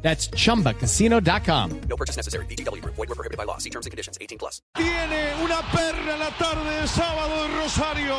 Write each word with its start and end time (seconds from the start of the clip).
That's 0.00 0.30
chumbacasino.com. 0.30 1.70
No 1.88 1.96
purchase 1.96 2.16
necessary. 2.16 2.46
BGW. 2.46 2.82
Void 2.84 3.08
were 3.08 3.14
prohibited 3.16 3.36
by 3.36 3.44
law. 3.44 3.58
See 3.58 3.70
terms 3.70 3.86
and 3.86 3.90
conditions. 3.90 4.16
18 4.20 4.38
plus. 4.38 4.62
Tiene 4.74 5.34
una 5.44 5.60
perra 5.72 6.14
en 6.14 6.20
la 6.20 6.30
tarde 6.38 6.80
de 6.80 6.86
sábado 6.86 7.46
en 7.46 7.56
Rosario. 7.56 8.14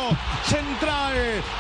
Central 0.46 1.16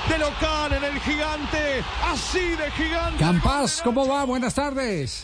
de 0.09 0.17
local 0.17 0.73
en 0.73 0.83
el 0.83 0.99
gigante. 0.99 1.83
Así 2.03 2.39
de 2.57 2.69
gigante. 2.71 3.17
Campas, 3.17 3.81
¿cómo 3.81 4.07
va? 4.07 4.25
Buenas 4.25 4.53
tardes. 4.55 5.23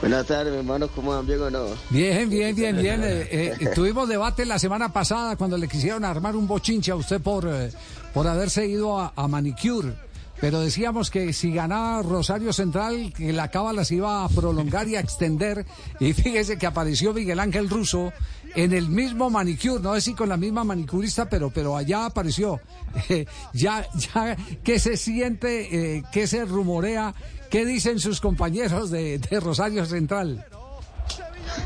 Buenas 0.00 0.26
tardes, 0.26 0.52
hermano. 0.54 0.88
¿Cómo 0.88 1.14
van? 1.14 1.26
¿Bien 1.26 1.40
o 1.42 1.50
no? 1.50 1.66
Bien, 1.90 2.28
bien, 2.28 2.56
bien, 2.56 2.76
bien. 2.76 3.02
Eh, 3.04 3.28
eh, 3.60 3.68
tuvimos 3.74 4.08
debate 4.08 4.44
la 4.46 4.58
semana 4.58 4.92
pasada 4.92 5.36
cuando 5.36 5.56
le 5.58 5.68
quisieron 5.68 6.04
armar 6.04 6.34
un 6.34 6.48
bochinche 6.48 6.90
a 6.90 6.96
usted 6.96 7.20
por, 7.20 7.46
eh, 7.46 7.70
por 8.14 8.26
haberse 8.26 8.66
ido 8.66 8.98
a, 8.98 9.12
a 9.14 9.28
manicure. 9.28 9.92
Pero 10.40 10.60
decíamos 10.60 11.10
que 11.10 11.32
si 11.34 11.52
ganaba 11.52 12.02
Rosario 12.02 12.52
Central, 12.52 13.12
que 13.14 13.32
la 13.32 13.48
cábala 13.48 13.84
se 13.84 13.96
iba 13.96 14.24
a 14.24 14.28
prolongar 14.28 14.88
y 14.88 14.96
a 14.96 15.00
extender. 15.00 15.66
Y 15.98 16.14
fíjese 16.14 16.56
que 16.56 16.66
apareció 16.66 17.12
Miguel 17.12 17.40
Ángel 17.40 17.68
Russo 17.68 18.12
en 18.54 18.72
el 18.72 18.88
mismo 18.88 19.28
manicure, 19.28 19.82
no 19.82 19.94
sé 19.94 20.00
si 20.00 20.14
con 20.14 20.28
la 20.28 20.36
misma 20.36 20.64
manicurista, 20.64 21.28
pero, 21.28 21.50
pero 21.50 21.76
allá 21.76 22.06
apareció. 22.06 22.58
ya, 23.52 23.86
ya, 23.94 24.36
¿qué 24.64 24.78
se 24.78 24.96
siente? 24.96 25.96
Eh, 25.98 26.02
¿Qué 26.10 26.26
se 26.26 26.44
rumorea? 26.46 27.14
¿Qué 27.50 27.66
dicen 27.66 27.98
sus 27.98 28.20
compañeros 28.20 28.90
de, 28.90 29.18
de 29.18 29.40
Rosario 29.40 29.84
Central? 29.84 30.46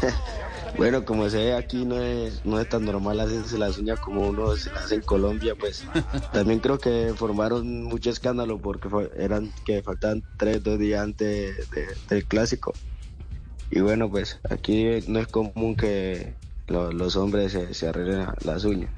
Bueno, 0.77 1.05
como 1.05 1.29
se 1.31 1.39
ve 1.39 1.55
aquí 1.55 1.85
no 1.85 2.01
es, 2.01 2.45
no 2.45 2.59
es 2.61 2.69
tan 2.69 2.85
normal 2.85 3.21
hacerse 3.21 3.59
las 3.59 3.79
uñas 3.79 4.01
como 4.01 4.27
uno 4.29 4.57
se 4.57 4.71
las 4.73 4.87
hace 4.87 4.97
en 4.97 5.03
Colombia, 5.03 5.55
pues 5.57 5.85
también 6.33 6.59
creo 6.61 6.81
que 6.81 7.15
formaron 7.17 7.85
mucho 7.85 8.11
escándalo 8.11 8.61
porque 8.61 8.89
eran 9.17 9.53
que 9.65 9.83
faltaban 9.85 10.25
tres, 10.37 10.63
dos 10.65 10.79
días 10.79 11.03
antes 11.03 11.69
de- 11.71 11.87
del 12.09 12.27
clásico. 12.27 12.81
Y 13.71 13.81
bueno, 13.83 14.11
pues 14.11 14.41
aquí 14.51 15.03
no 15.09 15.21
es 15.21 15.29
común 15.29 15.77
que 15.77 16.39
lo- 16.69 16.93
los 16.93 17.17
hombres 17.17 17.53
se, 17.53 17.75
se 17.75 17.89
arreglen 17.89 18.29
las 18.43 18.65
uñas. 18.65 18.93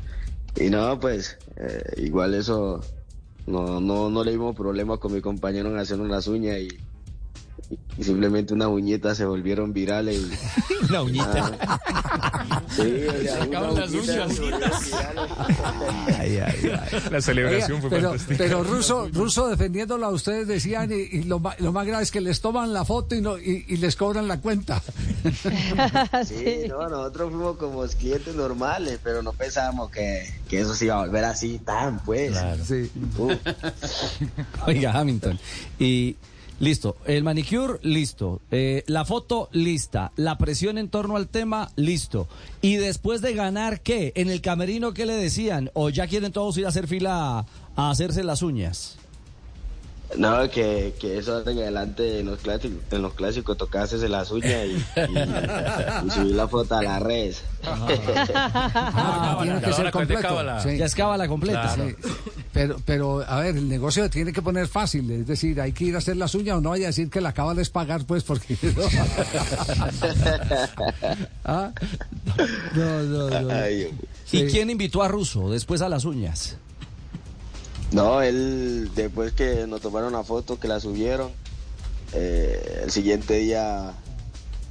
Y 0.54 0.70
no, 0.70 0.98
pues 1.00 1.40
eh, 1.56 1.82
igual 1.98 2.34
eso 2.34 2.90
no, 3.46 3.80
no, 3.80 4.10
no 4.10 4.24
le 4.24 4.32
dimos 4.32 4.56
problema 4.56 4.98
con 4.98 5.12
mi 5.12 5.20
compañero 5.22 5.70
en 5.70 5.78
hacernos 5.78 6.08
las 6.08 6.26
uñas 6.28 6.58
y, 6.60 6.85
y 7.98 8.04
simplemente 8.04 8.54
unas 8.54 8.68
uñitas 8.68 9.16
se 9.16 9.24
volvieron 9.24 9.72
virales. 9.72 10.18
y- 10.18 10.30
Una 10.88 11.02
uñita. 11.02 11.80
Sí, 12.70 12.82
o 13.08 13.22
sea, 13.22 13.42
acaban 13.42 13.70
una 13.70 13.80
las 13.80 13.90
uñita 13.90 14.12
uñas. 14.26 14.36
se. 14.36 14.42
La 17.10 17.20
celebración 17.20 17.78
Oiga, 17.78 17.80
fue 17.80 17.90
pero, 17.90 18.08
fantástica. 18.10 18.38
pero 18.38 18.64
Ruso, 18.64 19.08
Ruso 19.12 19.48
defendiéndolo 19.48 20.06
a 20.06 20.10
ustedes 20.10 20.46
decían 20.46 20.90
y, 20.92 21.16
y 21.16 21.22
lo, 21.24 21.38
más 21.40 21.56
grave 21.86 22.02
es 22.02 22.10
que 22.10 22.20
les 22.20 22.40
toman 22.40 22.72
la 22.72 22.84
foto 22.84 23.14
y, 23.14 23.20
no, 23.20 23.38
y, 23.38 23.64
y 23.68 23.76
les 23.78 23.96
cobran 23.96 24.28
la 24.28 24.40
cuenta. 24.40 24.82
Sí, 26.26 26.62
no, 26.68 26.88
nosotros 26.88 27.30
fuimos 27.30 27.56
como 27.56 27.82
clientes 27.86 28.34
normales, 28.34 28.98
pero 29.02 29.22
no 29.22 29.32
pensábamos 29.32 29.90
que, 29.90 30.26
que 30.48 30.60
eso 30.60 30.74
se 30.74 30.86
iba 30.86 30.96
a 30.96 31.00
volver 31.06 31.24
así 31.24 31.58
tan, 31.58 32.00
pues. 32.04 32.36
Sí. 32.66 32.90
Uh, 33.18 33.32
Oiga, 34.66 34.92
Hamilton. 34.92 35.38
Y 35.78 36.16
listo, 36.60 36.96
el 37.06 37.22
manicure, 37.22 37.78
listo. 37.82 38.40
Eh, 38.50 38.84
la 38.86 39.04
foto, 39.04 39.48
lista. 39.52 40.12
La 40.16 40.38
presión 40.38 40.78
en 40.78 40.88
torno 40.88 41.16
al 41.16 41.28
tema, 41.28 41.70
listo. 41.76 42.28
Y 42.60 42.76
después 42.76 43.20
de 43.20 43.34
ganar, 43.34 43.80
¿qué? 43.80 44.12
¿En 44.16 44.30
el 44.30 44.40
camerino 44.40 44.94
qué 44.94 45.06
le 45.06 45.14
decían? 45.14 45.70
¿O 45.74 45.90
ya 45.90 46.06
quieren 46.06 46.32
todos 46.32 46.56
ir 46.58 46.66
a 46.66 46.68
hacer 46.68 46.86
fila 46.86 47.38
a, 47.38 47.46
a 47.76 47.90
hacerse 47.90 48.24
las 48.24 48.42
uñas? 48.42 48.98
No, 50.18 50.48
que, 50.50 50.94
que 51.00 51.18
eso 51.18 51.40
en 51.48 51.58
adelante 51.58 52.20
en 52.20 52.26
los 52.26 52.38
clásicos, 52.38 52.78
en 52.90 53.02
los 53.02 53.14
clásicos 53.14 53.56
las 54.08 54.30
uñas 54.30 54.64
y, 54.66 54.70
y- 54.72 54.76
y 56.06 56.10
subir 56.10 56.34
la 56.36 56.46
foto 56.48 56.76
a 56.76 56.82
las 56.82 57.02
redes. 57.02 57.42
Ah, 57.64 59.36
tiene 59.42 59.60
que 59.60 59.66
la 59.66 59.72
ser 59.76 59.84
de 59.86 59.90
completo. 59.90 60.20
Sí. 60.60 60.76
Ya 60.78 60.84
es 60.86 60.94
cábala 60.94 61.26
completa. 61.28 61.74
Sí. 61.74 61.94
Pero, 62.52 62.76
pero, 62.86 63.24
a 63.28 63.40
ver, 63.40 63.56
el 63.56 63.68
negocio 63.68 64.08
tiene 64.08 64.32
que 64.32 64.40
poner 64.40 64.66
fácil, 64.68 65.10
es 65.10 65.26
decir, 65.26 65.60
hay 65.60 65.72
que 65.72 65.84
ir 65.84 65.94
a 65.94 65.98
hacer 65.98 66.16
las 66.16 66.34
uñas 66.34 66.56
o 66.56 66.60
no 66.62 66.70
vaya 66.70 66.86
a 66.86 66.88
decir 66.88 67.10
que 67.10 67.20
la 67.20 67.32
cábala 67.34 67.60
es 67.60 67.68
pagar, 67.68 68.04
pues, 68.06 68.22
porque... 68.24 68.56
¿Ah? 71.44 71.70
No, 72.74 73.02
no, 73.02 73.40
no. 73.40 73.68
¿Y 74.32 74.46
quién 74.46 74.70
invitó 74.70 75.02
a 75.02 75.08
Russo 75.08 75.50
después 75.50 75.82
a 75.82 75.88
las 75.88 76.04
uñas? 76.04 76.56
No, 77.92 78.20
él, 78.20 78.90
después 78.94 79.32
que 79.32 79.66
nos 79.66 79.80
tomaron 79.80 80.12
la 80.12 80.24
foto, 80.24 80.58
que 80.58 80.68
la 80.68 80.80
subieron, 80.80 81.30
eh, 82.12 82.82
el 82.84 82.90
siguiente 82.90 83.34
día 83.34 83.94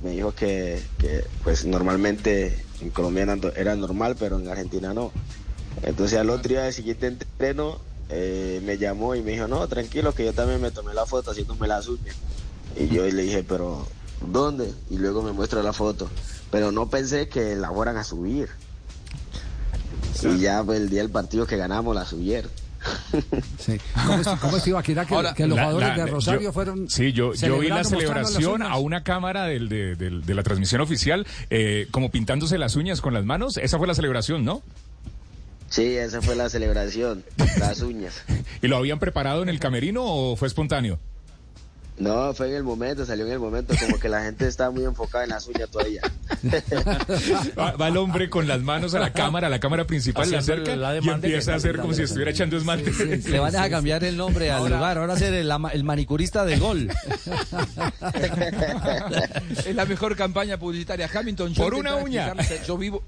me 0.04 0.12
dijo 0.12 0.34
que, 0.34 0.82
que, 1.00 1.26
pues 1.44 1.66
normalmente 1.66 2.66
en 2.82 2.90
Colombia 2.90 3.26
era, 3.56 3.76
normal, 3.76 4.16
pero 4.20 4.40
en 4.40 4.48
Argentina 4.48 4.94
no. 4.94 5.12
Entonces 5.84 6.20
al 6.20 6.30
otro 6.30 6.50
día 6.50 6.64
del 6.64 6.74
siguiente 6.74 7.08
entreno 7.08 7.80
eh, 8.10 8.62
me 8.64 8.78
llamó 8.78 9.16
y 9.16 9.22
me 9.22 9.32
dijo, 9.32 9.48
no, 9.48 9.68
tranquilo, 9.68 10.14
que 10.14 10.26
yo 10.26 10.34
también 10.34 10.62
me 10.62 10.72
tomé 10.72 10.94
la 10.94 11.06
foto 11.06 11.32
haciéndome 11.32 11.68
las 11.68 11.88
uñas. 11.88 12.16
Y 12.78 12.88
yo 12.88 13.06
le 13.06 13.24
dije, 13.24 13.44
pero 13.44 13.88
¿dónde? 14.32 14.74
Y 14.90 14.98
luego 14.98 15.22
me 15.22 15.32
muestra 15.32 15.64
la 15.64 15.74
foto. 15.74 16.10
Pero 16.52 16.72
no 16.72 16.90
pensé 16.90 17.30
que 17.30 17.56
la 17.56 17.72
fueran 17.72 17.98
a 17.98 18.04
subir. 18.04 18.50
Y 20.24 20.40
ya 20.40 20.64
pues, 20.64 20.80
el 20.80 20.90
día 20.90 21.02
del 21.02 21.12
partido 21.12 21.46
que 21.46 21.58
ganamos 21.58 21.96
la 21.96 22.06
subieron. 22.06 22.52
Sí. 23.60 23.78
¿Cómo, 24.06 24.20
es, 24.22 24.28
cómo 24.28 24.58
es, 24.58 24.68
Ibaquira, 24.68 25.06
que, 25.06 25.14
Ahora, 25.16 25.34
que 25.34 25.48
los 25.48 25.56
la- 25.56 25.64
jugadores 25.64 25.90
la- 25.98 26.06
de 26.06 26.12
Rosario 26.12 26.42
yo- 26.42 26.54
fueron... 26.54 26.90
Sí, 26.90 27.12
yo, 27.14 27.34
yo 27.34 27.60
vi 27.60 27.68
la 27.70 27.84
celebración 27.84 28.62
a 28.62 28.78
una 28.78 29.04
cámara 29.04 29.46
del- 29.46 29.70
de, 29.70 29.96
del- 29.96 30.26
de 30.26 30.34
la 30.34 30.44
transmisión 30.44 30.82
oficial, 30.82 31.26
eh, 31.50 31.88
como 31.92 32.12
pintándose 32.12 32.58
las 32.58 32.76
uñas 32.76 33.02
con 33.02 33.14
las 33.14 33.26
manos. 33.26 33.58
Esa 33.58 33.78
fue 33.78 33.88
la 33.88 33.94
celebración, 33.96 34.44
¿no? 34.46 34.62
Sí, 35.70 35.96
esa 35.98 36.22
fue 36.22 36.36
la 36.36 36.50
celebración, 36.50 37.24
las 37.60 37.82
uñas. 37.82 38.24
¿Y 38.62 38.68
lo 38.68 38.78
habían 38.78 39.00
preparado 39.00 39.42
en 39.44 39.50
el 39.50 39.60
camerino 39.60 40.04
o 40.06 40.36
fue 40.36 40.48
espontáneo? 40.48 41.00
No, 41.98 42.34
fue 42.34 42.50
en 42.50 42.56
el 42.56 42.64
momento, 42.64 43.06
salió 43.06 43.26
en 43.26 43.32
el 43.32 43.40
momento, 43.40 43.74
como 43.80 43.98
que 43.98 44.10
la 44.10 44.22
gente 44.22 44.48
estaba 44.48 44.70
muy 44.70 44.84
enfocada 44.84 45.24
en 45.24 45.30
las 45.30 45.48
uñas 45.48 45.70
todavía. 45.70 46.02
Va, 47.58 47.72
va 47.72 47.88
el 47.88 47.96
hombre 47.98 48.30
con 48.30 48.48
las 48.48 48.62
manos 48.62 48.94
a 48.96 49.00
la 49.00 49.14
cámara, 49.14 49.48
a 49.48 49.50
la 49.50 49.60
cámara 49.60 49.88
principal, 49.88 50.30
la 50.30 50.40
acerca 50.40 50.76
la 50.76 50.98
y 51.00 51.08
empieza 51.08 51.54
a 51.54 51.56
hacer 51.56 51.80
como 51.80 51.94
si 51.94 52.02
estuviera 52.02 52.32
echando 52.32 52.58
esmalte. 52.58 52.92
Le 53.30 53.40
van 53.40 53.56
a 53.56 53.70
cambiar 53.70 54.04
el 54.04 54.18
nombre 54.18 54.52
al 54.52 54.70
lugar. 54.70 54.98
Ahora 54.98 55.16
ser 55.16 55.34
el, 55.34 55.84
manicurista 55.84 56.44
de 56.46 56.58
gol. 56.58 56.90
Es 59.66 59.76
la 59.76 59.86
mejor 59.86 60.16
campaña 60.16 60.58
publicitaria. 60.58 61.10
Hamilton, 61.14 61.54
yo 61.54 61.64
Por 61.64 61.76
una 61.76 61.96
uña. 61.96 62.34
Yo 62.68 62.78
vivo, 62.78 63.04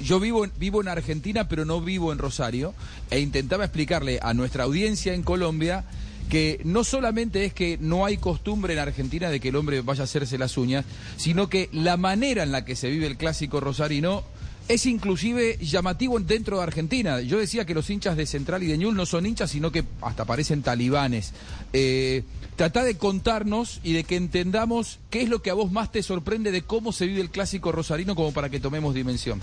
yo 0.00 0.20
vivo, 0.20 0.44
en- 0.44 0.52
vivo 0.58 0.80
en 0.80 0.88
Argentina, 0.88 1.48
pero 1.48 1.64
no 1.64 1.80
vivo 1.80 2.12
en 2.12 2.18
Rosario. 2.18 2.74
E 3.10 3.20
intentaba 3.20 3.64
explicarle 3.64 4.18
a 4.22 4.34
nuestra 4.34 4.64
audiencia 4.64 5.14
en 5.14 5.22
Colombia 5.22 5.84
que 6.28 6.60
no 6.64 6.84
solamente 6.84 7.44
es 7.44 7.52
que 7.52 7.78
no 7.80 8.04
hay 8.04 8.18
costumbre 8.18 8.74
en 8.74 8.78
Argentina 8.78 9.30
de 9.30 9.40
que 9.40 9.48
el 9.48 9.56
hombre 9.56 9.80
vaya 9.80 10.02
a 10.02 10.04
hacerse 10.04 10.38
las 10.38 10.56
uñas, 10.56 10.84
sino 11.16 11.48
que 11.48 11.68
la 11.72 11.96
manera 11.96 12.42
en 12.42 12.52
la 12.52 12.64
que 12.64 12.76
se 12.76 12.90
vive 12.90 13.06
el 13.06 13.16
clásico 13.16 13.60
rosarino 13.60 14.24
es 14.68 14.84
inclusive 14.86 15.56
llamativo 15.62 16.20
dentro 16.20 16.58
de 16.58 16.62
Argentina. 16.62 17.20
Yo 17.20 17.38
decía 17.38 17.64
que 17.64 17.74
los 17.74 17.88
hinchas 17.88 18.16
de 18.16 18.26
Central 18.26 18.62
y 18.62 18.66
de 18.66 18.76
Ñul 18.76 18.94
no 18.94 19.06
son 19.06 19.24
hinchas, 19.24 19.50
sino 19.50 19.72
que 19.72 19.84
hasta 20.02 20.26
parecen 20.26 20.62
talibanes. 20.62 21.32
Eh, 21.72 22.22
Trata 22.58 22.82
de 22.82 22.98
contarnos 22.98 23.78
y 23.84 23.92
de 23.92 24.02
que 24.02 24.16
entendamos 24.16 24.98
qué 25.10 25.22
es 25.22 25.28
lo 25.28 25.42
que 25.42 25.50
a 25.50 25.54
vos 25.54 25.70
más 25.70 25.92
te 25.92 26.02
sorprende 26.02 26.50
de 26.50 26.62
cómo 26.62 26.90
se 26.90 27.06
vive 27.06 27.20
el 27.20 27.30
clásico 27.30 27.70
rosarino 27.70 28.16
como 28.16 28.32
para 28.32 28.50
que 28.50 28.58
tomemos 28.58 28.94
dimensión. 28.94 29.40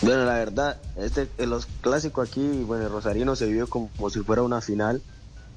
Bueno, 0.00 0.24
la 0.24 0.34
verdad, 0.34 0.80
este, 0.96 1.28
los 1.46 1.66
clásicos 1.80 2.28
aquí, 2.28 2.40
bueno, 2.66 2.86
el 2.86 2.90
Rosarino 2.90 3.36
se 3.36 3.56
como, 3.68 3.88
como 3.96 4.10
si 4.10 4.18
fuera 4.18 4.42
una 4.42 4.60
final 4.60 5.00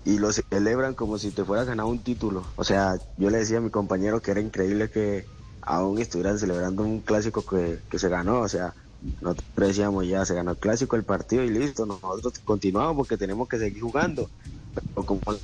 y 0.05 0.19
lo 0.19 0.31
celebran 0.31 0.93
como 0.93 1.17
si 1.17 1.31
te 1.31 1.43
fuera 1.43 1.63
a 1.63 1.65
ganar 1.65 1.87
un 1.87 1.99
título. 1.99 2.43
O 2.55 2.63
sea, 2.63 2.97
yo 3.17 3.29
le 3.31 3.39
decía 3.39 3.57
a 3.57 3.61
mi 3.61 3.71
compañero 3.71 4.21
que 4.21 4.31
era 4.31 4.39
increíble 4.39 4.89
que 4.89 5.25
aún 5.61 5.97
estuvieran 5.99 6.37
celebrando 6.37 6.83
un 6.83 7.01
clásico 7.01 7.43
que, 7.43 7.79
que 7.89 7.97
se 7.97 8.07
ganó. 8.07 8.41
O 8.41 8.47
sea, 8.47 8.75
nosotros 9.21 9.47
decíamos 9.55 10.07
ya, 10.07 10.23
se 10.23 10.35
ganó 10.35 10.51
el 10.51 10.57
clásico, 10.57 10.95
el 10.95 11.03
partido 11.03 11.43
y 11.43 11.49
listo. 11.49 11.87
Nosotros 11.87 12.33
continuamos 12.45 12.95
porque 12.95 13.17
tenemos 13.17 13.49
que 13.49 13.57
seguir 13.57 13.81
jugando. 13.81 14.29
Pero 14.75 15.05
como 15.05 15.21
el 15.31 15.39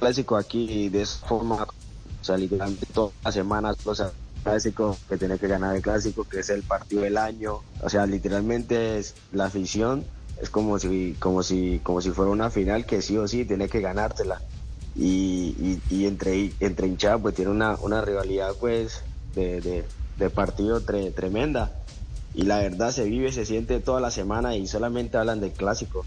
clásico 0.00 0.36
aquí 0.36 0.88
de 0.88 1.02
esa 1.02 1.24
forma, 1.24 1.62
o 1.62 2.24
sea, 2.24 2.36
literalmente 2.36 2.86
todas 2.92 3.12
las 3.24 3.34
semanas, 3.34 3.86
o 3.86 3.94
sea, 3.94 4.10
clásico, 4.42 4.96
que 5.08 5.16
tiene 5.16 5.38
que 5.38 5.46
ganar 5.46 5.76
el 5.76 5.82
clásico, 5.82 6.24
que 6.24 6.40
es 6.40 6.50
el 6.50 6.64
partido 6.64 7.02
del 7.02 7.18
año. 7.18 7.60
O 7.80 7.88
sea, 7.88 8.04
literalmente 8.06 8.98
es 8.98 9.14
la 9.30 9.44
afición 9.44 10.04
es 10.40 10.50
como 10.50 10.78
si, 10.78 11.16
como 11.18 11.42
si, 11.42 11.80
como 11.82 12.00
si 12.00 12.10
fuera 12.10 12.30
una 12.30 12.50
final 12.50 12.86
que 12.86 13.02
sí 13.02 13.16
o 13.16 13.26
sí 13.28 13.44
tiene 13.44 13.68
que 13.68 13.80
ganársela. 13.80 14.40
Y, 14.94 15.80
y, 15.88 16.04
entre, 16.04 16.52
entre 16.60 16.86
hinchadas 16.86 17.20
pues 17.22 17.34
tiene 17.34 17.50
una, 17.50 17.76
una 17.80 18.02
rivalidad 18.02 18.54
pues 18.60 19.02
de, 19.34 19.84
de, 20.18 20.30
partido 20.30 20.80
tremenda. 20.80 21.72
Y 22.34 22.42
la 22.42 22.58
verdad 22.58 22.92
se 22.92 23.04
vive, 23.04 23.32
se 23.32 23.46
siente 23.46 23.80
toda 23.80 24.00
la 24.00 24.10
semana 24.10 24.56
y 24.56 24.66
solamente 24.66 25.16
hablan 25.16 25.40
del 25.40 25.52
clásico. 25.52 26.04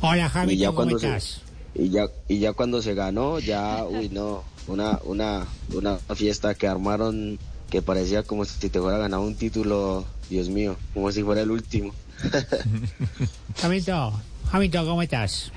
Hola 0.00 0.28
Javi, 0.28 0.62
¿cómo 0.66 0.96
estás? 0.96 1.40
y 1.74 1.90
ya, 1.90 2.06
y 2.28 2.38
ya 2.38 2.52
cuando 2.52 2.80
se 2.80 2.94
ganó, 2.94 3.38
ya, 3.40 3.84
uy 3.84 4.08
no, 4.08 4.44
una, 4.68 5.00
una, 5.04 5.46
una 5.74 5.98
fiesta 6.14 6.54
que 6.54 6.68
armaron 6.68 7.38
que 7.70 7.82
parecía 7.82 8.22
como 8.22 8.44
si 8.44 8.68
te 8.68 8.80
fuera 8.80 8.98
ganado 8.98 9.22
un 9.22 9.34
título, 9.34 10.04
Dios 10.30 10.48
mío, 10.48 10.76
como 10.92 11.10
si 11.10 11.22
fuera 11.22 11.40
el 11.40 11.50
último. 11.50 11.92
Javito, 13.60 14.20
Javito, 14.50 14.84
¿cómo 14.84 15.02
estás? 15.02 15.50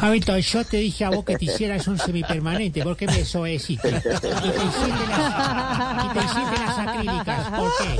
Javito, 0.00 0.38
yo 0.38 0.64
te 0.64 0.78
dije 0.78 1.04
a 1.04 1.10
vos 1.10 1.26
que 1.26 1.36
te 1.36 1.44
hicieras 1.44 1.86
un 1.86 1.98
semipermanente, 1.98 2.82
¿por 2.82 2.96
qué 2.96 3.06
me 3.06 3.18
desobedeciste? 3.18 3.88
Y 3.88 3.92
te 3.92 3.98
hiciste 3.98 5.06
las, 5.10 6.04
y 6.04 6.08
te 6.08 6.20
hiciste 6.24 6.58
las 6.58 6.78
acrílicas, 6.78 7.50
¿por 7.50 7.70
qué? 7.76 7.98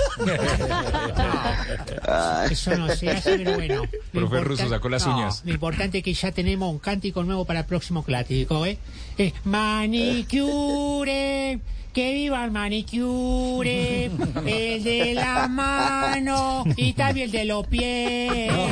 No, 2.06 2.44
eso 2.50 2.74
no 2.78 2.88
se 2.88 3.10
hace, 3.10 3.36
pero 3.36 3.54
bueno. 3.54 3.82
Profe 4.12 4.40
Russo 4.40 4.66
sacó 4.70 4.88
las 4.88 5.06
no, 5.06 5.14
uñas. 5.14 5.42
Lo 5.44 5.52
importante 5.52 5.98
es 5.98 6.04
que 6.04 6.14
ya 6.14 6.32
tenemos 6.32 6.72
un 6.72 6.78
cántico 6.78 7.22
nuevo 7.22 7.44
para 7.44 7.60
el 7.60 7.66
próximo 7.66 8.02
clásico, 8.02 8.64
¿eh? 8.64 8.78
Es 9.18 9.34
manicure 9.44 10.80
que 11.92 12.12
viva 12.14 12.44
el 12.44 12.50
manicure, 12.50 14.06
el 14.46 14.84
de 14.84 15.14
la 15.14 15.48
mano 15.48 16.64
y 16.76 16.92
también 16.92 17.26
el 17.26 17.32
de 17.32 17.44
los 17.44 17.66
pies. 17.66 18.52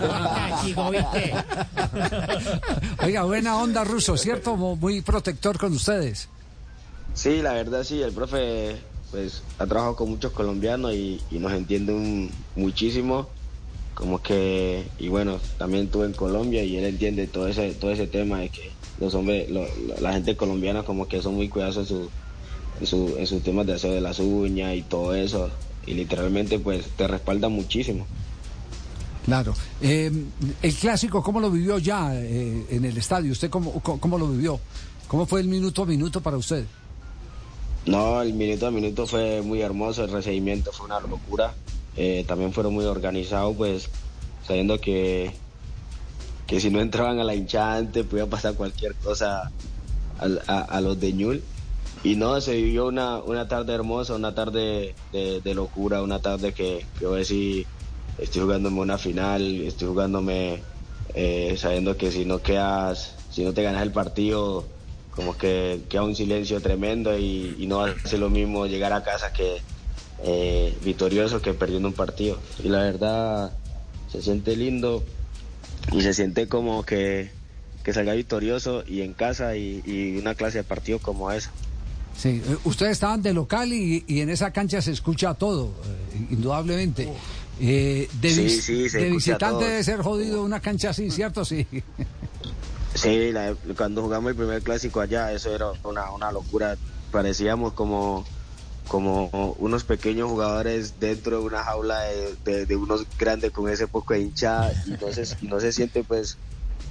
Ah, 0.00 0.60
chico, 0.64 0.90
¿viste? 0.90 1.34
Oiga, 3.02 3.24
buena 3.24 3.56
onda 3.56 3.82
ruso, 3.84 4.16
¿cierto? 4.16 4.56
Muy 4.56 5.00
protector 5.00 5.58
con 5.58 5.72
ustedes. 5.72 6.28
Sí, 7.14 7.42
la 7.42 7.52
verdad 7.52 7.82
sí, 7.82 8.00
el 8.02 8.12
profe 8.12 8.76
pues 9.10 9.42
ha 9.58 9.66
trabajado 9.66 9.96
con 9.96 10.10
muchos 10.10 10.32
colombianos 10.32 10.92
y, 10.92 11.20
nos 11.30 11.52
entiende 11.52 11.92
un, 11.92 12.30
muchísimo 12.56 13.28
como 13.94 14.22
que 14.22 14.86
y 14.98 15.08
bueno 15.08 15.40
también 15.56 15.86
estuve 15.86 16.06
en 16.06 16.12
Colombia 16.12 16.62
y 16.62 16.76
él 16.76 16.84
entiende 16.84 17.26
todo 17.26 17.48
ese 17.48 17.72
todo 17.74 17.90
ese 17.90 18.06
tema 18.06 18.38
de 18.38 18.50
que 18.50 18.70
los 19.00 19.14
hombres, 19.14 19.48
la 20.00 20.12
gente 20.12 20.36
colombiana 20.36 20.82
como 20.82 21.06
que 21.06 21.22
son 21.22 21.34
muy 21.34 21.48
cuidadosos 21.48 21.90
en, 22.80 22.86
su, 22.86 23.16
en, 23.16 23.26
sus 23.26 23.42
temas 23.42 23.66
de 23.66 23.74
hacer 23.74 23.92
de 23.92 24.00
las 24.00 24.18
uñas 24.18 24.74
y 24.74 24.82
todo 24.82 25.14
eso. 25.14 25.50
Y 25.86 25.94
literalmente 25.94 26.58
pues 26.58 26.86
te 26.96 27.06
respalda 27.06 27.48
muchísimo. 27.48 28.06
Claro. 29.24 29.54
Eh, 29.82 30.10
el 30.62 30.74
clásico, 30.74 31.22
¿cómo 31.22 31.38
lo 31.38 31.50
vivió 31.50 31.78
ya 31.78 32.14
eh, 32.14 32.64
en 32.70 32.84
el 32.84 32.96
estadio? 32.96 33.32
¿Usted 33.32 33.50
cómo, 33.50 33.72
cómo, 33.82 34.18
lo 34.18 34.28
vivió? 34.28 34.58
¿Cómo 35.06 35.26
fue 35.26 35.40
el 35.40 35.48
minuto 35.48 35.82
a 35.82 35.86
minuto 35.86 36.20
para 36.20 36.36
usted? 36.36 36.64
No, 37.86 38.22
el 38.22 38.32
minuto 38.34 38.66
a 38.66 38.70
minuto 38.70 39.06
fue 39.06 39.42
muy 39.42 39.60
hermoso, 39.60 40.04
el 40.04 40.10
recibimiento 40.10 40.72
fue 40.72 40.86
una 40.86 41.00
locura. 41.00 41.54
Eh, 41.96 42.24
también 42.26 42.52
fueron 42.52 42.74
muy 42.74 42.84
organizados, 42.84 43.56
pues 43.56 43.88
sabiendo 44.46 44.80
que 44.80 45.32
que 46.48 46.60
si 46.60 46.70
no 46.70 46.80
entraban 46.80 47.20
a 47.20 47.24
la 47.24 47.34
hinchada 47.34 47.76
antes 47.76 48.06
podía 48.06 48.26
pasar 48.26 48.54
cualquier 48.54 48.94
cosa 48.94 49.52
a, 50.18 50.80
los 50.80 50.98
de 50.98 51.12
Ñul. 51.12 51.42
Y 52.02 52.16
no, 52.16 52.40
se 52.40 52.54
vivió 52.54 52.86
una, 52.86 53.18
una 53.18 53.48
tarde 53.48 53.74
hermosa, 53.74 54.14
una 54.14 54.34
tarde 54.34 54.94
de, 55.12 55.54
locura, 55.54 56.02
una 56.02 56.20
tarde 56.20 56.52
que, 56.54 56.86
que 56.98 57.66
estoy 58.18 58.42
jugándome 58.42 58.80
una 58.80 58.96
final, 58.96 59.60
estoy 59.60 59.88
jugándome 59.88 60.62
eh, 61.14 61.54
sabiendo 61.58 61.96
que 61.96 62.10
si 62.10 62.24
no 62.24 62.40
quedas, 62.40 63.14
si 63.30 63.44
no 63.44 63.52
te 63.52 63.62
ganas 63.62 63.82
el 63.82 63.92
partido, 63.92 64.64
como 65.14 65.36
que 65.36 65.82
queda 65.90 66.04
un 66.04 66.16
silencio 66.16 66.62
tremendo 66.62 67.18
y, 67.18 67.66
no 67.68 67.82
hace 67.82 68.16
lo 68.16 68.30
mismo 68.30 68.66
llegar 68.66 68.94
a 68.94 69.02
casa 69.02 69.32
que 69.34 69.58
eh, 70.22 70.74
victorioso 70.82 71.42
que 71.42 71.52
perdiendo 71.52 71.88
un 71.88 71.94
partido. 71.94 72.38
Y 72.64 72.68
la 72.68 72.78
verdad 72.78 73.52
se 74.10 74.22
siente 74.22 74.56
lindo, 74.56 75.02
y 75.92 76.02
se 76.02 76.14
siente 76.14 76.48
como 76.48 76.84
que, 76.84 77.30
salga 77.92 78.12
victorioso 78.12 78.84
y 78.86 79.00
en 79.00 79.14
casa 79.14 79.56
y, 79.56 80.18
una 80.20 80.34
clase 80.34 80.58
de 80.58 80.64
partido 80.64 80.98
como 80.98 81.30
esa. 81.32 81.50
Sí, 82.16 82.42
eh, 82.44 82.56
ustedes 82.64 82.92
estaban 82.92 83.22
de 83.22 83.32
local 83.32 83.72
y, 83.72 84.04
en 84.08 84.28
esa 84.28 84.52
cancha 84.52 84.82
se 84.82 84.92
escucha 84.92 85.34
todo, 85.34 85.72
eh, 85.84 86.26
indudablemente. 86.30 87.08
Eh, 87.60 88.08
de, 88.20 88.34
de 88.34 89.10
visitante 89.10 89.64
debe 89.64 89.82
ser 89.82 90.00
jodido 90.00 90.44
una 90.44 90.60
cancha 90.60 90.90
así, 90.90 91.10
¿cierto? 91.10 91.44
Sí. 91.44 91.66
Sí, 92.94 93.32
cuando 93.76 94.02
jugamos 94.02 94.30
el 94.30 94.36
primer 94.36 94.62
clásico 94.62 95.00
allá, 95.00 95.32
eso 95.32 95.54
era 95.54 95.66
una, 95.84 96.10
una 96.10 96.32
locura. 96.32 96.76
Parecíamos 97.12 97.72
como 97.72 98.24
como 98.88 99.54
unos 99.58 99.84
pequeños 99.84 100.30
jugadores 100.30 100.98
dentro 100.98 101.40
de 101.40 101.46
una 101.46 101.62
jaula 101.62 102.00
de, 102.44 102.76
unos 102.76 103.06
grandes 103.18 103.52
con 103.52 103.68
ese 103.68 103.86
poco 103.86 104.14
de 104.14 104.20
hinchada 104.20 104.72
y 104.86 104.90
no 104.92 105.12
se, 105.12 105.36
no 105.42 105.60
se 105.60 105.72
siente 105.72 106.02
pues 106.02 106.38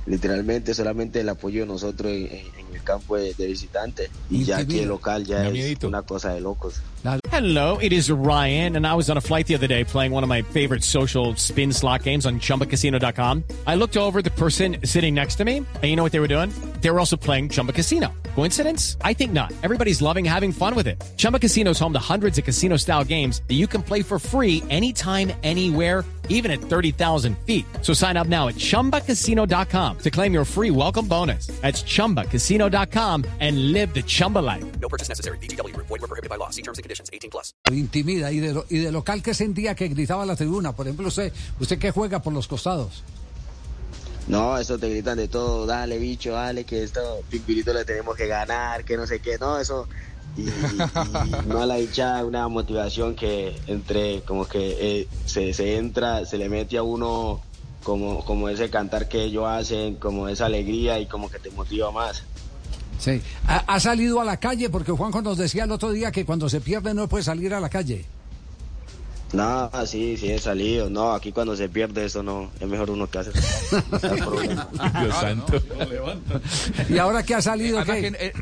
literalmente 0.08 0.74
solamente 0.74 1.20
el 1.20 1.30
apoyo 1.30 1.62
de 1.62 1.68
nosotros 1.68 2.12
en, 2.12 2.32
el 2.74 2.84
campo 2.84 3.18
de, 3.18 3.34
visitante 3.38 4.10
y 4.30 4.46
ya 4.46 4.60
aquí 4.60 4.80
el 4.80 4.88
local 4.88 5.26
ya 5.26 5.48
es 5.48 5.84
una 5.84 6.02
cosa 6.04 6.34
de 6.34 6.42
locos. 6.42 6.82
Hello, 7.32 7.78
it 7.78 7.94
is 7.94 8.10
Ryan 8.10 8.76
and 8.76 8.86
I 8.86 8.94
was 8.96 9.10
on 9.10 9.18
a 9.18 9.22
flight 9.22 9.48
the 9.48 9.56
other 9.56 9.68
day 9.68 9.84
playing 9.84 10.12
one 10.12 10.24
of 10.24 10.30
my 10.30 10.42
favorite 10.42 10.84
social 10.84 11.36
spin 11.36 11.72
slot 11.72 12.04
games 12.04 12.26
on 12.26 12.40
chumbacasino.com. 12.40 13.44
I 13.66 13.76
looked 13.76 13.98
over 13.98 14.22
the 14.22 14.32
person 14.32 14.78
sitting 14.84 15.14
next 15.14 15.36
to 15.36 15.46
me 15.46 15.58
and 15.58 15.84
you 15.84 15.96
know 15.96 16.04
what 16.04 16.12
they 16.12 16.20
were 16.20 16.28
doing? 16.28 16.52
They 16.82 16.90
were 16.90 17.00
also 17.00 17.18
playing 17.18 17.50
Chumba 17.50 17.74
Casino. 17.74 18.14
Coincidence? 18.36 18.98
I 19.02 19.14
think 19.14 19.34
not. 19.34 19.52
Everybody's 19.64 20.02
loving 20.02 20.24
having 20.24 20.52
fun 20.52 20.76
with 20.76 20.88
it. 20.88 21.04
Chumba 21.18 21.40
Casino 21.40 21.72
is 21.72 21.80
home 21.80 21.94
to 21.94 22.00
hundreds 22.00 22.38
of 22.38 22.46
casino 22.46 22.78
style 22.78 23.04
games 23.04 23.42
that 23.48 23.56
you 23.56 23.68
can 23.68 23.82
play 23.82 24.04
for 24.04 24.20
free 24.20 24.64
anytime, 24.70 25.32
anywhere, 25.44 26.06
even 26.30 26.52
at 26.52 26.60
30,000 26.60 27.38
feet. 27.40 27.66
So 27.82 27.94
sign 27.94 28.16
up 28.16 28.28
now 28.28 28.48
at 28.48 28.56
chumbacasino.com 28.56 29.98
to 29.98 30.12
claim 30.12 30.34
your 30.34 30.46
free 30.46 30.70
welcome 30.72 31.08
bonus. 31.08 31.48
That's 31.62 31.84
chumbacasino.com 31.84 33.26
and 33.40 33.72
live 33.74 33.94
the 33.94 34.04
Chumba 34.04 34.40
life. 34.40 34.64
No 34.80 34.88
purchase 34.88 35.10
necessary. 35.10 35.40
DTW, 35.40 35.76
void, 35.76 35.90
were 35.90 36.08
prohibited 36.08 36.30
by 36.30 36.38
law. 36.38 36.52
See 36.52 36.62
terms 36.62 36.78
and 36.78 36.84
conditions 36.84 37.10
18 37.12 37.32
plus. 37.32 37.54
Intimida. 37.72 38.32
¿Y 38.32 38.40
de, 38.40 38.64
y 38.70 38.80
de 38.80 38.92
local 38.92 39.24
que 39.24 39.34
sentía 39.34 39.74
que 39.74 39.88
gritaba 39.88 40.26
la 40.26 40.36
tribuna? 40.36 40.74
Por 40.74 40.86
ejemplo, 40.86 41.08
usted, 41.08 41.34
usted 41.60 41.80
que 41.80 41.92
juega 41.92 42.22
por 42.22 42.34
los 42.34 42.48
costados. 42.48 43.04
No, 44.28 44.58
eso 44.58 44.78
te 44.78 44.90
gritan 44.90 45.18
de 45.18 45.30
todo, 45.30 45.66
dale 45.66 45.98
bicho, 45.98 46.34
dale 46.34 46.66
que 46.66 46.84
esto, 46.84 47.22
Pimpirito 47.30 47.72
le 47.72 47.86
tenemos 47.86 48.16
que 48.16 48.28
ganar, 48.28 48.84
que 48.84 48.98
no 48.98 49.08
sé 49.08 49.20
qué, 49.20 49.38
no, 49.38 49.58
eso, 49.58 49.88
y, 50.36 50.50
no 51.48 51.66
la 51.66 51.76
dicha 51.76 52.24
una 52.26 52.48
motivación 52.50 53.16
que 53.16 53.56
entre, 53.68 54.22
como 54.22 54.46
que 54.46 54.78
eh, 54.80 55.08
se, 55.26 55.54
se, 55.54 55.78
entra, 55.78 56.26
se 56.26 56.38
le 56.38 56.50
mete 56.50 56.78
a 56.78 56.84
uno 56.84 57.42
como, 57.84 58.24
como 58.26 58.50
ese 58.50 58.70
cantar 58.70 59.08
que 59.08 59.24
ellos 59.24 59.46
hacen, 59.48 59.96
como 59.96 60.28
esa 60.28 60.48
alegría 60.48 61.00
y 61.00 61.06
como 61.06 61.30
que 61.30 61.40
te 61.40 61.50
motiva 61.52 61.92
más. 61.92 62.24
Sí, 63.00 63.22
ha, 63.48 63.58
ha 63.60 63.80
salido 63.80 64.20
a 64.20 64.26
la 64.26 64.38
calle 64.38 64.70
porque 64.70 64.92
Juanjo 64.92 65.22
nos 65.22 65.38
decía 65.38 65.64
el 65.64 65.72
otro 65.72 65.92
día 65.92 66.12
que 66.12 66.26
cuando 66.26 66.50
se 66.50 66.60
pierde 66.60 66.94
no 66.94 67.08
puede 67.08 67.24
salir 67.24 67.54
a 67.54 67.62
la 67.62 67.70
calle. 67.70 68.06
No, 69.34 69.70
sí, 69.86 70.16
sí 70.18 70.32
he 70.32 70.40
salido. 70.40 70.90
No, 70.90 71.14
aquí 71.14 71.32
cuando 71.32 71.56
se 71.56 71.68
pierde 71.68 72.06
eso 72.06 72.24
no, 72.24 72.50
es 72.60 72.68
mejor 72.68 72.90
uno 72.90 73.08
que 73.10 73.20
hace. 73.20 73.32
Dios 75.02 75.16
santo. 75.20 75.62
¿Y 76.90 76.98
ahora 76.98 77.24
qué 77.24 77.36
ha 77.36 77.42
salido? 77.42 77.84
¿qué? 77.84 78.08
Eh, 78.08 78.34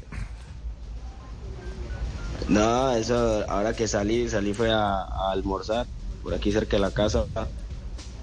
no, 2.47 2.91
eso, 2.91 3.43
ahora 3.49 3.73
que 3.73 3.87
salí, 3.87 4.29
salí 4.29 4.53
fue 4.53 4.71
a, 4.71 5.03
almorzar 5.31 5.87
por 6.21 6.33
aquí 6.33 6.51
cerca 6.51 6.77
de 6.77 6.81
la 6.81 6.91
casa 6.91 7.25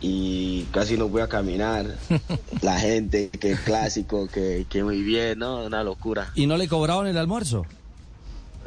y 0.01 0.65
casi 0.73 0.97
no 0.97 1.09
voy 1.09 1.23
a 1.23 1.29
caminar. 1.29 1.97
La 2.63 2.79
gente, 2.79 3.29
que 3.31 3.55
clásico, 3.55 4.29
que, 4.29 4.67
que 4.69 4.85
muy 4.85 5.03
bien, 5.03 5.41
¿no? 5.41 5.65
Una 5.65 5.83
locura. 5.83 6.31
¿Y 6.35 6.47
no 6.47 6.57
le 6.57 6.69
cobraron 6.69 7.09
el 7.09 7.19
almuerzo? 7.19 7.67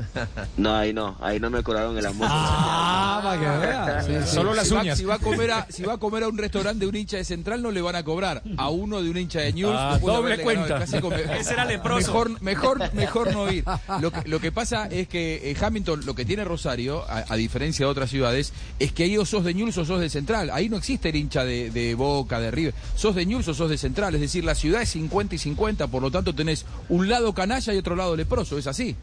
No, 0.58 0.74
ahí 0.76 0.94
no, 0.94 1.18
ahí 1.20 1.40
no 1.40 1.50
me 1.50 1.62
curaron 1.64 1.98
el 1.98 2.06
amor. 2.06 2.28
Ah, 2.30 3.20
para 3.22 3.40
que 3.40 3.66
vea. 3.68 4.26
Solo 4.26 4.54
las 4.54 4.72
uñas. 4.72 4.98
si, 4.98 5.06
va 5.06 5.16
a 5.16 5.20
comer 5.20 5.52
a, 5.52 5.68
si 5.70 5.84
va 5.84 5.94
a 5.94 5.98
comer 5.98 6.24
a 6.24 6.28
un 6.30 6.38
restaurante 6.38 6.80
de 6.80 6.88
un 6.88 6.96
hincha 6.96 7.18
de 7.18 7.24
Central, 7.24 7.62
no 7.62 7.72
le 7.72 7.82
van 7.82 7.96
a 7.96 8.04
cobrar. 8.04 8.42
A 8.58 8.70
uno 8.70 9.02
de 9.02 9.10
un 9.10 9.18
hincha 9.18 9.42
de 9.42 9.54
News, 9.54 9.76
ah, 9.76 10.00
doble 10.02 10.42
cuenta. 10.42 10.84
Ese 11.40 11.54
era 11.54 11.66
leproso. 11.66 12.08
Mejor, 12.08 12.42
mejor, 12.42 12.94
mejor 12.94 13.34
no 13.34 13.52
ir. 13.52 13.64
Lo 14.00 14.12
que, 14.12 14.28
lo 14.28 14.40
que 14.40 14.52
pasa 14.52 14.88
es 14.88 15.08
que 15.08 15.52
eh, 15.52 15.58
Hamilton, 15.60 16.06
lo 16.06 16.16
que 16.16 16.26
tiene 16.26 16.44
Rosario, 16.44 17.04
a, 17.08 17.36
diferencia 17.36 17.86
de 17.86 17.92
otras 17.92 18.10
ciudades, 18.10 18.54
es 18.80 18.92
que 18.92 19.04
ahí 19.04 19.18
o 19.18 19.26
sos 19.26 19.44
de 19.44 19.54
News 19.54 19.78
o 19.78 19.86
sos 19.86 20.00
de 20.00 20.10
Central. 20.10 20.50
Ahí 20.52 20.70
no 20.70 20.78
existe 20.78 21.10
el 21.10 21.16
hincha 21.16 21.44
de, 21.44 21.70
de 21.70 21.96
Boca, 21.96 22.40
de 22.40 22.52
River. 22.52 22.74
Sos 22.96 23.16
de 23.16 23.26
News 23.26 23.48
o 23.48 23.54
sos 23.54 23.70
de 23.70 23.78
Central. 23.78 24.16
Es 24.16 24.22
decir, 24.22 24.44
la 24.44 24.56
ciudad 24.56 24.82
es 24.82 24.90
50 24.90 25.36
y 25.36 25.38
50, 25.38 25.88
por 25.88 26.02
lo 26.02 26.12
tanto 26.12 26.34
tenés 26.34 26.66
un 26.90 27.10
lado 27.10 27.34
canalla 27.34 27.74
y 27.74 27.78
otro 27.78 27.96
lado 27.96 28.16
leproso. 28.16 28.58
Es 28.58 28.68
así. 28.68 28.96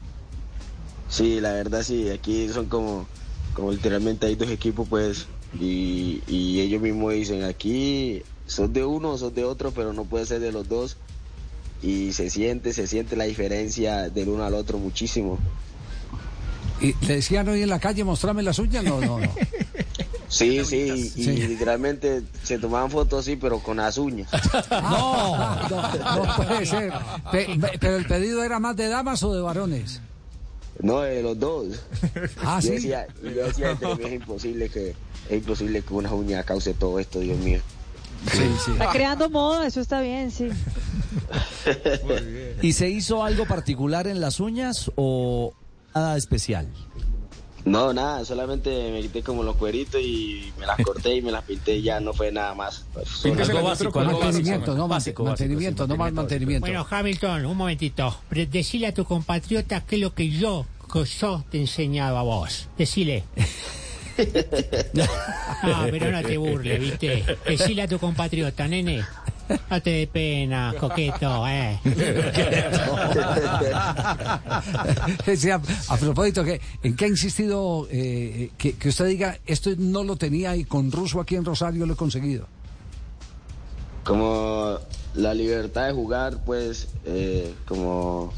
Sí, 1.12 1.40
la 1.42 1.52
verdad 1.52 1.82
sí, 1.82 2.08
aquí 2.08 2.48
son 2.48 2.66
como, 2.66 3.06
como 3.54 3.70
literalmente 3.70 4.26
hay 4.26 4.34
dos 4.34 4.48
equipos 4.50 4.88
pues 4.88 5.26
y, 5.60 6.22
y 6.26 6.60
ellos 6.60 6.80
mismos 6.80 7.12
dicen 7.12 7.44
aquí 7.44 8.22
sos 8.46 8.72
de 8.72 8.82
uno, 8.86 9.18
sos 9.18 9.34
de 9.34 9.44
otro, 9.44 9.72
pero 9.72 9.92
no 9.92 10.04
puede 10.04 10.24
ser 10.24 10.40
de 10.40 10.52
los 10.52 10.66
dos 10.70 10.96
y 11.82 12.14
se 12.14 12.30
siente, 12.30 12.72
se 12.72 12.86
siente 12.86 13.14
la 13.14 13.24
diferencia 13.24 14.08
del 14.08 14.30
uno 14.30 14.44
al 14.44 14.54
otro 14.54 14.78
muchísimo. 14.78 15.38
¿Y 16.80 16.94
le 17.06 17.16
decían 17.16 17.46
hoy 17.48 17.62
en 17.62 17.68
la 17.68 17.78
calle, 17.78 18.04
mostrame 18.04 18.42
las 18.42 18.58
uñas? 18.58 18.82
No, 18.82 18.98
no, 19.00 19.18
no. 19.18 19.28
Sí, 20.28 20.64
sí, 20.64 21.12
y 21.14 21.24
Sí. 21.24 21.30
literalmente 21.30 22.22
se 22.42 22.58
tomaban 22.58 22.90
fotos 22.90 23.20
así, 23.20 23.36
pero 23.36 23.58
con 23.58 23.76
las 23.76 23.98
uñas. 23.98 24.30
No, 24.70 25.68
no, 25.68 26.26
no 26.26 26.36
puede 26.36 26.64
ser. 26.64 26.90
Pe- 27.30 27.58
pe- 27.60 27.78
pero 27.78 27.96
el 27.98 28.06
pedido 28.06 28.42
era 28.42 28.58
más 28.58 28.74
de 28.74 28.88
damas 28.88 29.22
o 29.24 29.34
de 29.34 29.42
varones. 29.42 30.00
No, 30.80 31.00
de 31.00 31.22
los 31.22 31.38
dos. 31.38 31.66
Ah, 32.42 32.60
yo 32.60 32.68
sí. 32.68 32.74
decía, 32.74 33.06
yo 33.22 33.46
decía 33.46 33.70
entre 33.72 33.94
mí, 33.94 34.04
es 34.04 34.12
imposible 34.12 34.68
que 34.68 34.94
es 35.28 35.32
imposible 35.38 35.82
que 35.82 35.94
una 35.94 36.12
uña 36.12 36.42
cause 36.42 36.74
todo 36.74 36.98
esto, 36.98 37.20
Dios 37.20 37.38
mío. 37.38 37.60
Sí, 38.30 38.42
sí. 38.64 38.72
Está 38.72 38.90
creando 38.90 39.28
moda, 39.30 39.66
eso 39.66 39.80
está 39.80 40.00
bien, 40.00 40.30
sí. 40.30 40.48
¿Y 42.62 42.72
se 42.72 42.88
hizo 42.88 43.24
algo 43.24 43.46
particular 43.46 44.06
en 44.06 44.20
las 44.20 44.40
uñas 44.40 44.90
o 44.96 45.52
nada 45.94 46.16
especial? 46.16 46.68
No, 47.64 47.92
nada, 47.92 48.24
solamente 48.24 48.90
me 48.90 49.00
quité 49.02 49.22
como 49.22 49.42
los 49.44 49.56
cueritos 49.56 50.00
y 50.00 50.52
me 50.58 50.66
las 50.66 50.76
corté 50.84 51.14
y 51.16 51.22
me 51.22 51.30
las 51.30 51.44
pinté 51.44 51.76
y 51.76 51.82
ya 51.82 52.00
no 52.00 52.12
fue 52.12 52.32
nada 52.32 52.54
más. 52.54 52.84
Pues, 52.92 53.08
solo- 53.08 53.34
Algo 53.42 53.62
básico, 53.62 54.00
algo 54.00 54.20
mantenimiento, 54.20 54.74
no, 54.74 54.88
básico, 54.88 54.88
mante- 54.88 54.88
básico, 54.88 55.24
mantenimiento, 55.24 55.86
no 55.86 55.96
más 55.96 56.12
mantenimiento. 56.12 56.60
Bueno, 56.66 56.86
Hamilton, 56.90 57.46
un 57.46 57.56
momentito. 57.56 58.16
Decile 58.30 58.88
a 58.88 58.94
tu 58.94 59.04
compatriota 59.04 59.80
qué 59.82 59.94
es 59.96 60.00
lo 60.02 60.12
que 60.14 60.28
yo, 60.28 60.66
que 60.92 61.04
yo 61.04 61.44
te 61.50 61.58
he 61.58 61.60
enseñado 61.60 62.18
a 62.18 62.22
vos. 62.22 62.68
Decile. 62.76 63.24
Ah, 65.62 65.86
pero 65.90 66.10
no 66.12 66.22
te 66.22 66.36
burles, 66.36 66.78
¿viste? 66.80 67.24
Decile 67.48 67.82
a 67.82 67.88
tu 67.88 67.98
compatriota, 67.98 68.68
nene. 68.68 69.02
No 69.70 69.82
te 69.82 69.90
dé 69.90 70.06
pena, 70.06 70.74
coqueto, 70.80 71.46
eh. 71.48 71.78
A, 75.88 75.96
propósito, 75.96 76.44
que, 76.44 76.60
¿en 76.82 76.96
qué 76.96 77.04
ha 77.04 77.08
insistido 77.08 77.86
eh, 77.90 78.50
que, 78.58 78.74
que 78.74 78.88
usted 78.88 79.06
diga 79.06 79.38
esto 79.46 79.70
no 79.78 80.04
lo 80.04 80.16
tenía 80.16 80.56
y 80.56 80.64
con 80.64 80.90
Russo 80.92 81.20
aquí 81.20 81.36
en 81.36 81.44
Rosario 81.44 81.86
lo 81.86 81.94
he 81.94 81.96
conseguido? 81.96 82.46
como 84.04 84.78
la 85.14 85.32
libertad 85.32 85.86
de 85.86 85.92
jugar, 85.92 86.38
pues, 86.44 86.88
eh, 87.04 87.54
como 87.68 88.32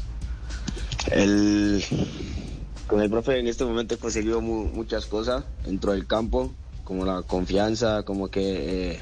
el 1.11 1.83
con 2.85 3.01
el 3.01 3.09
profe 3.09 3.39
en 3.39 3.47
este 3.47 3.65
momento 3.65 3.95
he 3.95 3.97
conseguido 3.97 4.41
mu- 4.41 4.65
muchas 4.65 5.07
cosas 5.07 5.43
dentro 5.65 5.93
del 5.93 6.05
campo, 6.05 6.53
como 6.83 7.03
la 7.03 7.23
confianza, 7.23 8.03
como 8.03 8.27
que 8.29 8.91
eh, 8.91 8.99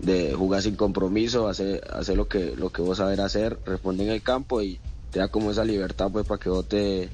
de 0.00 0.34
jugar 0.34 0.62
sin 0.62 0.76
compromiso, 0.76 1.48
hacer, 1.48 1.82
hacer 1.92 2.16
lo 2.16 2.28
que 2.28 2.54
lo 2.56 2.70
que 2.70 2.82
vos 2.82 2.98
sabés 2.98 3.18
hacer, 3.18 3.58
responder 3.64 4.08
en 4.08 4.12
el 4.14 4.22
campo 4.22 4.62
y 4.62 4.80
te 5.10 5.20
da 5.20 5.28
como 5.28 5.50
esa 5.50 5.64
libertad 5.64 6.10
pues 6.12 6.26
para 6.26 6.40
que 6.40 6.48
vos 6.48 6.68
te 6.68 7.08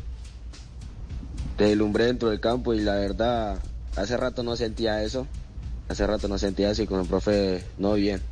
te 1.56 1.64
deslumbre 1.64 2.06
dentro 2.06 2.30
del 2.30 2.40
campo 2.40 2.72
y 2.72 2.80
la 2.80 2.94
verdad 2.94 3.58
hace 3.96 4.16
rato 4.16 4.42
no 4.42 4.56
sentía 4.56 5.02
eso, 5.02 5.26
hace 5.88 6.06
rato 6.06 6.28
no 6.28 6.38
sentía 6.38 6.70
eso 6.70 6.82
y 6.82 6.86
con 6.86 7.00
el 7.00 7.06
profe 7.06 7.64
no 7.78 7.94
bien. 7.94 8.22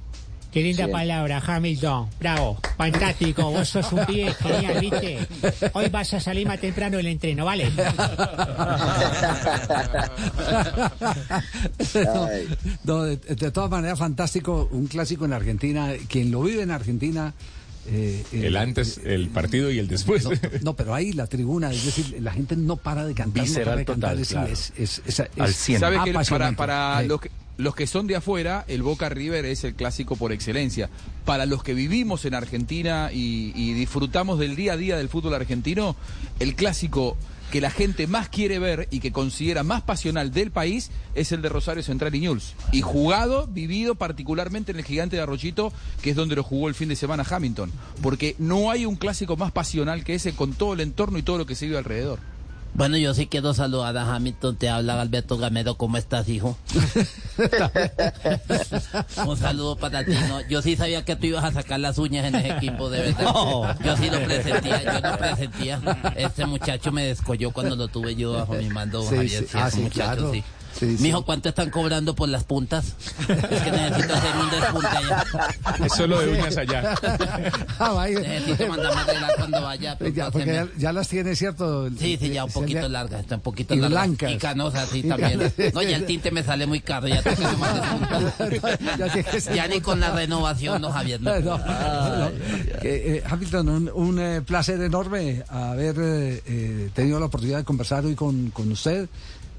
Qué 0.59 0.65
linda 0.65 0.87
Sí. 0.87 0.91
palabra, 0.93 1.41
Hamilton. 1.47 2.09
Bravo, 2.19 2.59
fantástico. 2.77 3.49
Vos 3.51 3.69
sos 3.69 3.93
un 3.93 4.05
pibe 4.07 4.35
genial, 4.35 4.81
¿viste? 4.81 5.19
Hoy 5.73 5.89
vas 5.89 6.13
a 6.15 6.21
salir 6.21 6.49
más 6.49 6.61
temprano 6.61 6.97
del 6.97 7.07
entreno, 7.07 7.45
¿vale? 7.45 7.71
No, 12.85 13.03
de, 13.03 13.17
de 13.17 13.51
todas 13.51 13.71
maneras, 13.71 13.99
fantástico, 13.99 14.69
un 14.73 14.87
clásico 14.87 15.25
en 15.25 15.33
Argentina. 15.33 15.93
Quien 16.09 16.31
lo 16.31 16.43
vive 16.43 16.63
en 16.63 16.71
Argentina. 16.71 17.35
eh, 17.87 18.23
eh, 18.33 18.47
El 18.47 18.57
antes, 18.57 19.01
el 19.05 19.29
partido 19.29 19.71
y 19.71 19.79
el 19.79 19.89
después. 19.89 20.25
No, 20.25 20.31
no, 20.63 20.75
pero 20.75 20.95
ahí 20.95 21.13
la 21.13 21.27
tribuna, 21.27 21.71
es 21.73 21.85
decir, 21.85 22.17
la 22.21 22.33
gente 22.33 22.57
no 22.57 22.77
para 22.77 23.05
de 23.05 23.15
cantar. 23.15 23.37
no 23.39 23.43
Visceral 23.45 23.65
para 23.67 23.77
de 23.77 23.85
cantar, 23.85 24.11
total, 24.11 24.23
es, 24.23 24.29
claro. 24.29 24.49
es- 24.49 24.73
es- 24.77 25.03
es- 25.07 25.21
es 25.21 25.31
Al 25.39 25.55
cien. 25.55 25.81
¿Sabe 25.81 25.99
que 26.05 26.13
para, 26.13 26.53
para 26.53 27.01
Sí. 27.03 27.07
los, 27.09 27.21
que, 27.21 27.31
los 27.59 27.75
que 27.75 27.89
son 27.89 28.07
de 28.07 28.15
afuera, 28.15 28.65
el 28.69 28.83
Boca 28.83 29.09
River 29.09 29.45
es 29.45 29.65
el 29.65 29.75
clásico 29.75 30.15
por 30.15 30.33
excelencia. 30.33 30.89
Para 31.25 31.45
los 31.45 31.65
que 31.65 31.75
vivimos 31.75 32.25
en 32.25 32.35
Argentina 32.35 33.11
y, 33.13 33.73
disfrutamos 33.75 34.39
del 34.39 34.55
día 34.55 34.75
a 34.75 34.77
día 34.77 34.97
del 34.97 35.09
fútbol 35.09 35.35
argentino, 35.35 35.97
el 36.39 36.55
clásico 36.55 37.17
que 37.51 37.61
la 37.61 37.71
gente 37.71 38.07
más 38.07 38.29
quiere 38.29 38.61
ver 38.61 38.87
y 38.93 39.01
que 39.01 39.11
considera 39.11 39.65
más 39.65 39.83
pasional 39.83 40.31
del 40.31 40.53
país 40.53 40.91
es 41.17 41.33
el 41.33 41.43
de 41.43 41.49
Rosario 41.49 41.83
Central 41.83 42.15
y 42.15 42.21
News. 42.21 42.55
Y 42.71 42.83
jugado, 42.83 43.49
vivido 43.49 43.97
particularmente 43.97 44.71
en 44.71 44.79
el 44.79 44.85
gigante 44.85 45.17
de 45.17 45.23
Arrochito, 45.23 45.73
que 46.01 46.11
es 46.11 46.17
donde 46.17 46.37
lo 46.37 46.45
jugó 46.45 46.69
el 46.69 46.77
fin 46.77 46.89
de 46.89 46.97
semana 46.97 47.27
Hamilton. 47.29 47.73
Porque 48.03 48.37
no 48.39 48.71
hay 48.71 48.87
un 48.87 48.95
clásico 48.95 49.37
más 49.37 49.51
pasional 49.51 50.05
que 50.05 50.15
ese 50.15 50.33
con 50.33 50.53
todo 50.53 50.75
el 50.75 50.81
entorno 50.81 51.19
y 51.19 51.23
todo 51.23 51.39
lo 51.39 51.47
que 51.47 51.57
se 51.57 51.67
vive 51.67 51.79
alrededor. 51.79 52.21
Bueno, 52.75 52.97
yo 52.97 53.13
sí 53.13 53.27
quiero 53.27 53.55
saludar 53.55 53.97
a 53.97 54.15
Hamilton. 54.15 54.57
Te 54.57 54.69
habla 54.69 55.01
Alberto 55.01 55.37
Gamero. 55.37 55.75
¿Cómo 55.77 55.97
estás, 55.97 56.29
hijo? 56.29 56.57
Un 59.27 59.37
saludo 59.37 59.75
para 59.77 60.05
ti. 60.05 60.13
¿no? 60.29 60.41
Yo 60.49 60.63
sí 60.63 60.77
sabía 60.77 61.05
que 61.05 61.17
tú 61.17 61.27
ibas 61.27 61.43
a 61.45 61.53
sacar 61.53 61.81
las 61.81 61.99
uñas 61.99 62.27
en 62.27 62.37
ese 62.37 62.51
equipo, 62.57 62.89
de 62.89 63.01
verdad. 63.01 63.77
Yo 63.85 63.97
sí 63.97 64.09
lo 64.11 64.23
presentía, 64.23 64.83
yo 64.85 65.01
lo 65.11 65.19
presentía. 65.19 65.81
Este 66.17 66.47
muchacho 66.47 66.93
me 66.93 67.05
descolló 67.05 67.51
cuando 67.51 67.75
lo 67.75 67.89
tuve 67.89 68.15
yo 68.15 68.33
bajo 68.35 68.55
mi 68.55 68.69
mando, 68.69 69.03
Sí, 69.03 69.17
Javier. 69.17 69.43
sí. 69.43 69.49
Sí, 69.51 69.59
Ah, 69.61 69.69
ese 69.69 69.77
sí, 69.79 69.83
muchacho, 69.83 70.17
claro. 70.17 70.33
sí. 70.33 70.45
Sí, 70.79 70.97
sí. 70.97 71.03
Mijo, 71.03 71.25
¿cuánto 71.25 71.49
están 71.49 71.71
cobrando 71.71 72.15
por 72.15 72.29
las 72.29 72.45
puntas? 72.45 72.95
Es 73.29 73.63
que 73.63 73.71
necesito 73.71 74.15
hacer 74.15 74.37
un 74.37 74.51
despunte 74.51 74.87
allá. 74.89 75.25
Es 75.85 75.93
solo 75.93 76.21
de 76.21 76.29
uñas 76.31 76.57
allá. 76.57 76.95
Ah, 77.81 77.93
vaya. 77.93 78.19
Necesito 78.21 78.67
mandarme 78.69 79.01
a 79.01 79.05
arreglar 79.05 79.31
cuando 79.37 79.63
vaya. 79.63 79.97
Eh, 80.01 80.13
ya, 80.17 80.31
porque 80.31 80.47
ya, 80.53 80.69
ya 80.77 80.93
las 80.93 81.09
tiene, 81.09 81.37
¿cierto? 81.37 81.89
Sí, 81.91 82.17
sí, 82.21 82.31
ya 82.31 82.45
un 82.45 82.51
poquito 82.53 82.83
le- 82.83 82.89
larga, 82.89 83.21
está 83.21 83.37
un 83.37 83.41
poquito 83.41 83.75
Y 83.75 83.79
larga. 83.79 84.03
blancas. 84.05 84.33
Y 84.33 84.37
canosa, 84.39 84.87
sí, 84.87 84.99
Y 85.01 85.09
también. 85.09 85.39
canosas. 85.39 85.75
No, 85.75 85.83
ya 85.83 85.97
el 85.97 86.07
tinte 86.07 86.31
me 86.33 86.43
sale 86.43 86.67
muy 86.67 86.81
caro, 86.81 87.07
ya 87.09 87.23
tengo 87.23 87.37
que 87.51 87.57
más 87.57 88.99
Ya 88.99 89.13
ser- 89.13 89.55
Ya 89.55 89.69
ni 89.69 89.81
con 89.81 90.01
la 90.01 90.11
renovación, 90.11 90.81
no, 90.83 90.91
Javier. 90.91 91.21
No. 91.21 91.39
No, 91.41 91.59
no. 91.59 92.31
Que, 92.81 93.17
eh, 93.19 93.23
Hamilton, 93.29 93.69
un, 93.69 93.91
un, 93.95 94.19
eh, 94.21 94.43
placer 94.43 94.81
enorme 94.81 95.45
haber 95.49 95.97
eh, 95.99 96.43
eh, 96.47 96.91
tenido 96.95 97.19
la 97.21 97.27
oportunidad 97.27 97.59
de 97.59 97.65
conversar 97.65 98.05
hoy 98.05 98.15
con, 98.15 98.51
con 98.51 98.71
usted, 98.73 99.09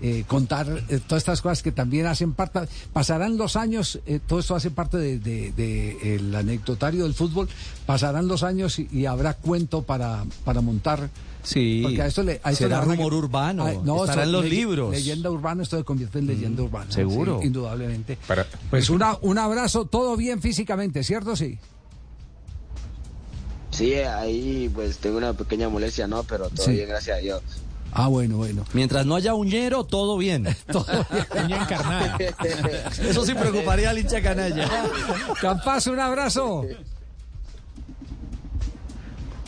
eh, 0.01 0.23
contar 0.27 0.67
eh, 0.89 0.99
todas 1.07 1.21
estas 1.21 1.41
cosas 1.41 1.61
que 1.61 1.71
también 1.71 2.05
hacen 2.07 2.33
parte, 2.33 2.61
pasarán 2.93 3.37
los 3.37 3.55
años, 3.55 3.99
eh, 4.05 4.19
todo 4.25 4.39
esto 4.39 4.55
hace 4.55 4.71
parte 4.71 4.97
de, 4.97 5.19
de- 5.19 5.51
de 5.51 6.15
el 6.15 6.33
anecdotario 6.35 7.03
del 7.03 7.13
fútbol, 7.13 7.49
pasarán 7.85 8.27
los 8.27 8.43
años 8.43 8.79
y, 8.79 8.87
y 8.91 9.05
habrá 9.05 9.33
cuento 9.33 9.81
para, 9.83 10.23
para 10.45 10.61
montar. 10.61 11.09
Sí. 11.41 11.79
Porque 11.83 12.01
a 12.01 12.07
esto 12.07 12.21
le, 12.21 12.41
a 12.43 12.51
esto 12.51 12.65
Será 12.65 12.79
le 12.85 12.85
rumor 12.95 13.13
urbano, 13.13 13.65
Ay, 13.65 13.77
estará 14.03 14.23
en 14.23 14.31
los 14.33 14.45
libros. 14.45 14.91
Leyenda 14.91 15.31
urbana, 15.31 15.63
esto 15.63 15.77
se 15.77 15.83
convierte 15.83 16.19
en 16.19 16.27
leyenda 16.27 16.63
urbana. 16.63 16.91
seguro. 16.91 17.39
sí, 17.41 17.47
indudablemente. 17.47 18.17
Para- 18.27 18.45
Pues 18.69 18.89
una, 18.89 19.17
un 19.21 19.37
abrazo, 19.37 19.85
todo 19.85 20.15
bien 20.17 20.41
físicamente, 20.41 21.03
¿cierto? 21.03 21.35
Sí. 21.35 21.57
Sí, 23.71 23.93
ahí 23.93 24.69
pues 24.73 24.97
tengo 24.97 25.17
una 25.17 25.33
pequeña 25.33 25.69
molestia, 25.69 26.07
no, 26.07 26.23
pero 26.23 26.49
todo 26.49 26.65
Sí. 26.65 26.71
bien, 26.73 26.89
gracias 26.89 27.17
a 27.17 27.21
Dios. 27.21 27.41
Ah, 27.91 28.07
bueno, 28.07 28.37
bueno. 28.37 28.65
Mientras 28.73 29.05
no 29.05 29.15
haya 29.15 29.33
uñero, 29.33 29.83
todo 29.83 30.17
bien. 30.17 30.47
Todo 30.71 30.85
bien. 31.47 31.61
Encarnada. 31.61 32.17
Eso 33.01 33.25
sí 33.25 33.33
preocuparía 33.33 33.89
al 33.89 33.97
hincha 33.97 34.21
canalla. 34.21 34.69
Campas, 35.41 35.87
un 35.87 35.99
abrazo. 35.99 36.65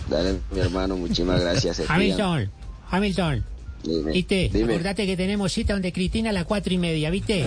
Dale, 0.10 0.40
mi 0.52 0.60
hermano, 0.60 0.98
muchísimas 0.98 1.40
gracias. 1.40 1.82
Hamilton, 1.88 2.50
Hamilton. 2.90 3.46
Dime, 3.84 4.12
¿Viste? 4.12 4.50
dime. 4.54 4.74
Acordate 4.74 5.06
que 5.08 5.18
tenemos 5.18 5.52
cita 5.52 5.74
donde 5.74 5.92
Cristina 5.92 6.30
a 6.30 6.34
las 6.34 6.46
cuatro 6.46 6.72
y 6.74 6.78
media, 6.78 7.10
¿viste? 7.10 7.42
¿Eh? 7.42 7.46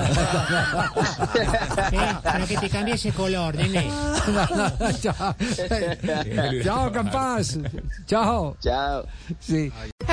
Para 2.23 2.47
que 2.47 2.57
te 2.57 2.69
cambie 2.69 2.95
ese 2.95 3.13
color, 3.13 3.55
nene. 3.55 3.89
Chao. 5.01 5.37
Chao, 6.65 6.91
Campas. 6.93 7.59
Chao. 8.07 8.57
Chao. 8.61 9.07
Sí. 9.39 9.71